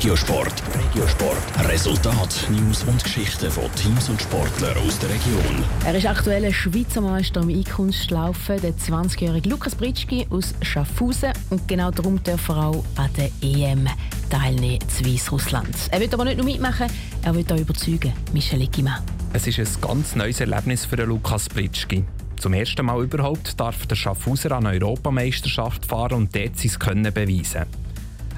[0.00, 0.62] Regiosport.
[0.74, 1.68] Regiosport.
[1.68, 5.62] Resultat, News und Geschichten von Teams und Sportlern aus der Region.
[5.84, 11.32] Er ist aktueller Schweizer Meister im Einkunstlaufen, der 20-jährige Lukas Britschki aus Schaffhausen.
[11.50, 13.86] Und genau darum darf er auch an der EM
[14.30, 15.76] teilnehmen zu Weißrussland.
[15.90, 16.86] Er wird aber nicht nur mitmachen,
[17.20, 18.14] er wird auch überzeugen.
[18.32, 19.02] Michel Ickimann.
[19.34, 22.04] Es ist ein ganz neues Erlebnis für Lukas Britschki.
[22.38, 27.66] Zum ersten Mal überhaupt darf der Schaffhauser an Europameisterschaft fahren und dort sein Können beweisen.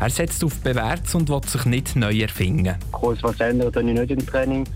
[0.02, 2.74] Er setzt auf Bewährtes und will sich nicht neu erfinden.
[2.90, 4.66] Groß was ändern ich nicht im Training.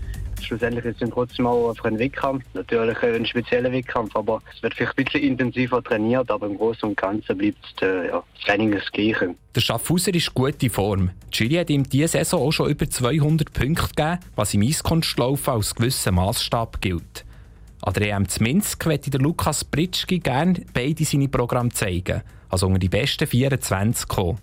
[0.41, 2.45] Schlussendlich ist es trotzdem auch einfach ein Wettkampf.
[2.53, 6.87] Natürlich ein spezieller Wettkampf, aber es wird vielleicht ein bisschen intensiver trainiert, aber im Großen
[6.87, 9.35] und Ganzen bleibt äh, ja, das Training das Gleiche.
[9.53, 11.09] Der Schaffhauser ist gut in Form.
[11.29, 15.75] Chili hat ihm diese Saison auch schon über 200 Punkte gegeben, was im Eiskunstlaufen als
[15.75, 17.25] gewisser Maßstab gilt.
[17.81, 22.67] An der EM zu Minsk möchte der Lukas Britschki gerne beide seine Programme zeigen, also
[22.67, 24.37] unter die besten 24 kommen.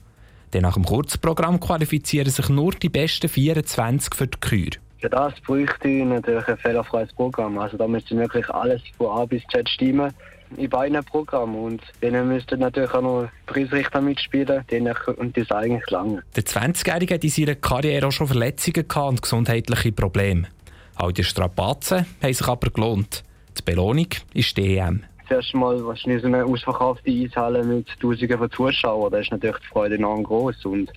[0.54, 4.70] Denn nach dem Kurzprogramm qualifizieren sich nur die besten 24 für die Kür.
[5.00, 7.58] Für das bräuchte ich natürlich ein fehlerfreies Programm.
[7.58, 10.14] Also da müsste wirklich alles von A bis Z stimmen
[10.56, 11.56] in beiden Programmen.
[11.56, 16.22] Und denen müssten natürlich auch noch Preisrichter mitspielen, denen und das eigentlich lange.
[16.36, 20.46] Der 20-Jährige hat in seiner Karriere auch schon Verletzungen und gesundheitliche Probleme.
[20.94, 23.24] All die Strapazen haben sich aber gelohnt.
[23.58, 25.02] Die Belohnung ist die EM.
[25.34, 29.10] Erste Mal wahrscheinlich so eine ausverkaufte Eishalle mit Tausenden von Zuschauern.
[29.10, 30.64] Da ist natürlich die Freude enorm groß.
[30.64, 30.92] Und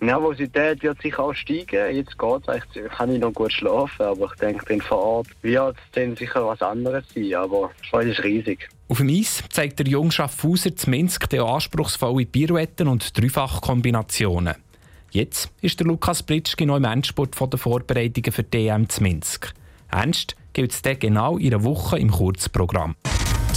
[0.00, 1.94] die Nervosität wird sicher auch steigen.
[1.94, 5.76] Jetzt geht es kann ich noch gut schlafen, aber ich denke, dann vor Ort wird
[5.76, 7.34] es dann sicher was anderes sein.
[7.34, 8.68] Aber die Freude ist riesig.
[8.88, 14.56] Auf dem Eis zeigt der junge Schaffhauser zu Minsk die anspruchsvolle Pirouetten und Dreifachkombinationen.
[15.12, 19.04] Jetzt ist der Lukas Britschki noch im Endspurt von der Vorbereitungen für die EM zu
[19.04, 19.54] Minsk.
[19.90, 22.96] Ernst gilt es genau in einer Woche im Kurzprogramm.